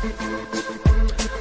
[0.00, 0.87] Thank you.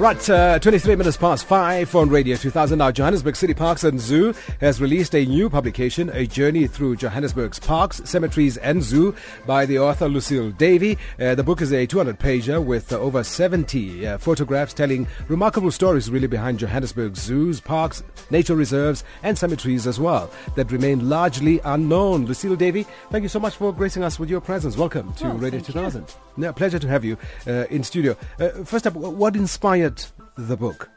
[0.00, 2.78] Right, uh, 23 minutes past 5 on Radio 2000.
[2.78, 7.58] Now, Johannesburg City Parks and Zoo has released a new publication, A Journey Through Johannesburg's
[7.58, 9.14] Parks, Cemeteries and Zoo
[9.46, 10.96] by the author Lucille Davie.
[11.20, 15.70] Uh, the book is a 200 pager with uh, over 70 uh, photographs telling remarkable
[15.70, 21.60] stories really behind Johannesburg's zoos, parks, nature reserves, and cemeteries as well that remain largely
[21.66, 22.24] unknown.
[22.24, 24.78] Lucille Davie, thank you so much for gracing us with your presence.
[24.78, 25.74] Welcome to Oh, Radio thank you.
[25.74, 26.06] 2000.
[26.38, 28.16] Yeah, pleasure to have you uh, in studio.
[28.38, 29.89] Uh, first up, what inspired
[30.36, 30.90] the book?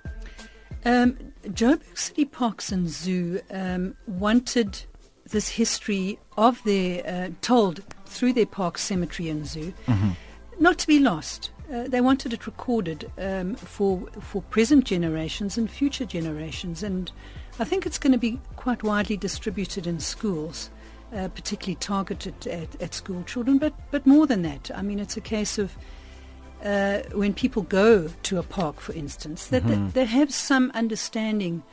[0.86, 4.84] Um, Joburg City Parks and Zoo um, wanted
[5.30, 9.74] this history of their, uh, told through their park, cemetery, and zoo,
[10.60, 11.52] not to be lost.
[11.74, 17.12] Uh, they wanted it recorded um, for for present generations and future generations, and
[17.60, 20.70] I think it's going to be quite widely distributed in schools,
[21.16, 23.58] uh, particularly targeted at, at school children.
[23.58, 25.76] But but more than that, I mean, it's a case of
[26.64, 31.64] uh, when people go to a park, for instance, that they, they have some understanding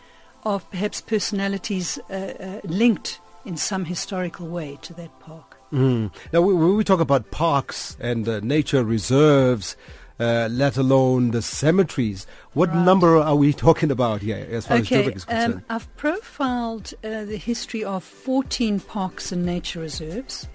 [0.44, 5.56] of perhaps personalities uh, uh, linked in some historical way to that park.
[5.72, 6.10] Mm.
[6.32, 9.76] Now, we- when we talk about parks and uh, nature reserves,
[10.18, 12.84] uh, let alone the cemeteries, what Right.
[12.84, 15.54] number are we talking about here as far as Okay, Joburg is concerned?
[15.54, 20.48] um, I've profiled uh, the history of 14 parks and nature reserves,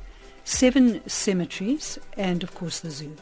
[0.43, 3.15] seven cemeteries, and of course the zoo.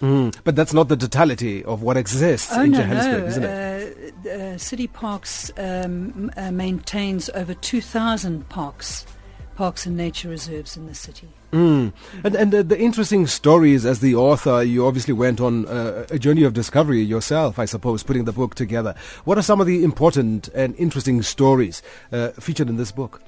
[0.00, 0.36] Mm.
[0.44, 3.26] But that's not the totality of what exists Oh in no, Johannesburg, no!
[3.26, 4.14] isn't it?
[4.26, 9.06] Uh, uh, City Parks um, uh, maintains over 2,000 parks,
[9.56, 11.28] parks and nature reserves in the city.
[11.52, 11.92] Mm.
[12.24, 16.44] And, and the interesting stories as the author, you obviously went on uh, a journey
[16.44, 18.94] of discovery yourself, I suppose, putting the book together.
[19.24, 21.82] What are some of the important and interesting stories
[22.12, 23.22] uh, featured in this book?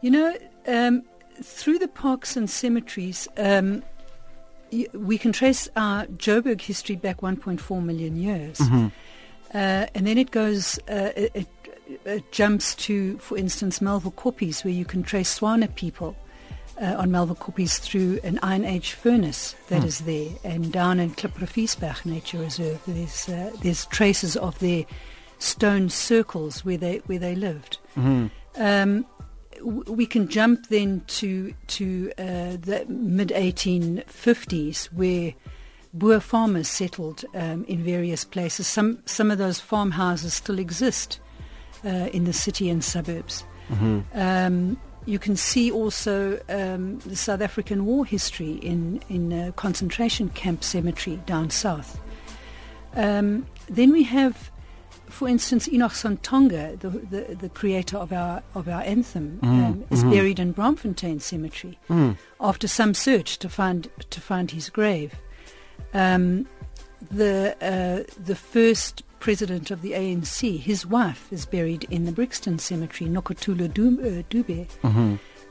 [0.00, 1.02] You know, um,
[1.42, 3.82] through the parks and cemeteries, um,
[4.92, 8.58] we can trace our Joburg history back 1.4 million years.
[8.58, 8.86] Mm-hmm.
[9.54, 11.46] Uh, and then it goes, uh, it,
[12.06, 16.16] it, jumps to, for instance, Melville Koppies, where you can trace Tswana people
[16.80, 20.30] uh, on Melville Koppies through an Iron Age furnace that is there.
[20.42, 24.84] And down in Klipriviersberg Nature Reserve, there's, uh, there's traces of their
[25.38, 27.78] stone circles where they, where they lived.
[27.96, 29.04] Um, w-
[29.64, 35.34] we can jump then to to uh, the mid 1850s, where
[35.92, 38.66] Boer farmers settled um, in various places.
[38.66, 41.20] Some some of those farmhouses still exist
[41.84, 43.44] uh, in the city and suburbs.
[44.14, 50.28] Um, you can see also um, the South African war history in in uh, concentration
[50.30, 52.00] camp cemetery down south.
[52.96, 54.50] Um, then we have,
[55.14, 60.02] for instance, Enoch Sontonga, the, the, the creator of our of our anthem, um, is
[60.04, 61.78] buried in Braamfontein Cemetery
[62.40, 65.14] after some search to find to find his grave.
[65.92, 66.46] Um,
[67.10, 72.58] the uh, the first president of the ANC, his wife, is buried in the Brixton
[72.58, 74.68] Cemetery, Nokutela uh, Dube.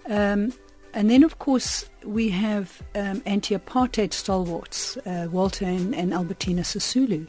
[0.06, 0.53] Um,
[0.94, 7.28] and then, of course, we have um, anti-apartheid stalwarts, uh, Walter and, and Albertina Sisulu.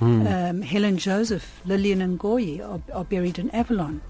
[0.00, 4.00] Um, Helen Joseph, Lilian Ngoyi are, are buried in Avalon.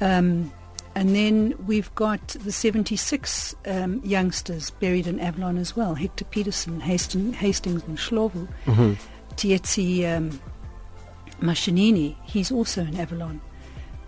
[0.00, 0.52] Um,
[0.94, 5.94] and then we've got the 76 um, youngsters buried in Avalon as well.
[5.94, 8.48] Hector Pieterson, Hastings, Hastings and Shlovu.
[9.36, 10.40] Tsietsi um,
[11.40, 13.40] Mashinini, he's also in Avalon.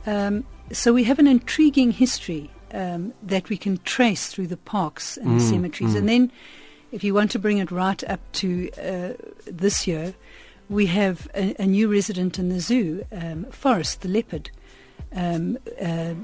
[0.06, 5.16] Um, so we have an intriguing history um, that we can trace through the parks
[5.16, 5.94] and the cemeteries.
[5.94, 6.32] And then,
[6.92, 9.12] if you want to bring it right up to uh,
[9.46, 10.14] this year,
[10.68, 14.50] we have a, a new resident in the zoo, um, Forrest the leopard.
[15.14, 16.14] Um, uh,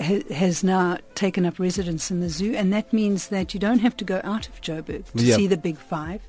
[0.00, 3.78] ha- has now taken up residence in the zoo, and that means that you don't
[3.80, 5.36] have to go out of Joburg to Yeah.
[5.36, 6.20] see the big 5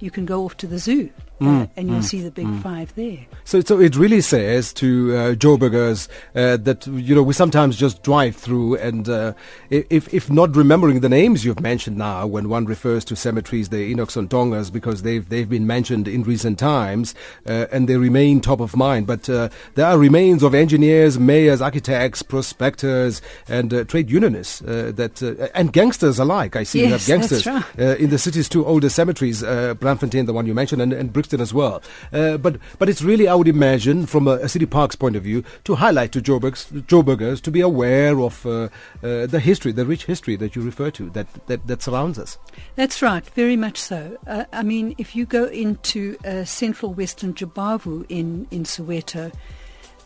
[0.00, 1.10] You can go off to the zoo,
[1.40, 3.18] uh, and you'll see the big five there.
[3.44, 8.02] So, so it really says to uh, Joburgers uh, that you know we sometimes just
[8.02, 9.32] drive through, and uh,
[9.70, 13.78] if if not remembering the names you've mentioned now, when one refers to cemeteries, the
[13.78, 17.14] Enoch Sontongas, because they've they've been mentioned in recent times,
[17.46, 19.06] uh, and they remain top of mind.
[19.06, 24.92] But uh, there are remains of engineers, mayors, architects, prospectors, and uh, trade unionists uh,
[24.94, 26.56] that uh, and gangsters alike.
[26.56, 27.64] I see you have gangsters right.
[27.78, 31.12] uh, in the city's two oldest cemeteries, uh, Braamfontein, the one you mentioned, and, and
[31.24, 31.82] Brixton as well.
[32.12, 35.22] Uh, but but it's really, I would imagine, from a, a city park's point of
[35.22, 38.68] view, to highlight to Joburg's, Joburgers to be aware of uh,
[39.02, 42.38] uh, the history, the rich history that you refer to, that, that, that surrounds us.
[42.76, 44.18] That's right, very much so.
[44.26, 49.32] Uh, I mean, if you go into uh, central western Jabavu in, in Soweto,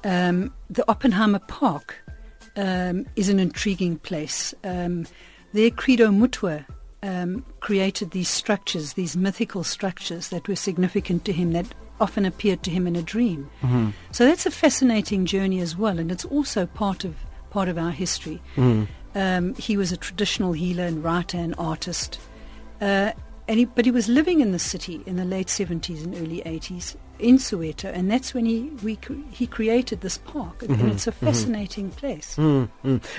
[0.05, 1.97] um, the Oppenheimer Park
[2.57, 4.55] um, is an intriguing place.
[4.63, 5.07] Um,
[5.53, 6.65] there, Credo Mutwa
[7.03, 11.67] um, created these structures, these mythical structures that were significant to him, that
[12.01, 13.51] often appeared to him in a dream.
[13.63, 13.91] Mm-hmm.
[14.13, 17.17] So that's a fascinating journey as well, and it's also part of
[17.51, 18.41] part of our history.
[18.57, 18.85] Mm-hmm.
[19.15, 22.21] Um, he was a traditional healer and writer and artist,
[22.81, 23.13] uh,
[23.49, 26.43] and he, but he was living in the city in the late 70s and early
[26.43, 28.99] 80s in Soweto, and that's when he we,
[29.31, 32.37] he created this park, and, and it's a fascinating place.
[32.37, 32.69] Mm.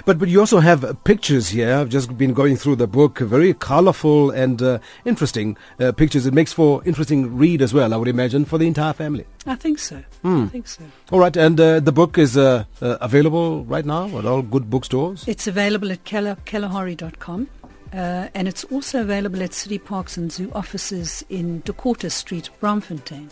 [0.05, 1.75] But but you also have uh, pictures here.
[1.75, 3.19] I've just been going through the book.
[3.19, 6.25] Very colourful and uh, interesting uh, pictures.
[6.25, 7.93] It makes for interesting read as well.
[7.93, 9.25] I would imagine for the entire family.
[9.45, 10.01] I think so.
[10.23, 10.83] I think so.
[11.11, 14.69] All right, and uh, the book is uh, uh, available right now at all good
[14.69, 15.27] bookstores.
[15.27, 17.47] It's available at kalahari.com.
[17.93, 23.29] Uh, and it's also available at City Parks and Zoo offices in Dakota Street, Braamfontein.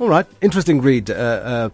[0.00, 1.70] All right, interesting read, uh,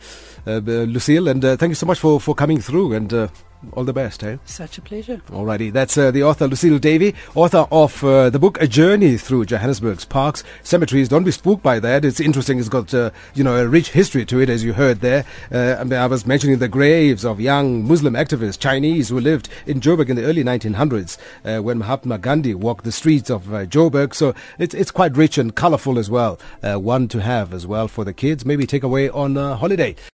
[0.47, 3.29] uh, uh, Lucille, and uh, thank you so much for, for coming through and uh,
[3.73, 4.23] all the best.
[4.23, 4.37] Eh?
[4.45, 5.21] Such a pleasure.
[5.31, 9.47] Alrighty, that's uh, the author Lucille Davie, author of uh, the book A Journey Through
[9.47, 11.09] Johannesburg's Parks, Cemeteries.
[11.09, 12.05] Don't be spooked by that.
[12.05, 12.59] It's interesting.
[12.59, 15.25] It's got uh, you know a rich history to it, as you heard there.
[15.53, 19.49] Uh, I, mean, I was mentioning the graves of young Muslim activists, Chinese, who lived
[19.67, 23.67] in Joburg in the early 1900s, uh, when Mahatma Gandhi walked the streets of uh,
[23.67, 24.15] Joburg.
[24.15, 26.39] So it's it's quite rich and colourful as well.
[26.63, 28.45] Uh, one to have as well for the kids.
[28.45, 29.97] Maybe take away on uh, holiday.